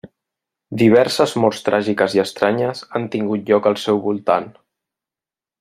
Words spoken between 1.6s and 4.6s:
tràgiques i estranyes han tingut lloc al seu voltant.